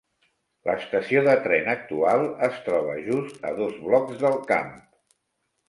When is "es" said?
2.49-2.57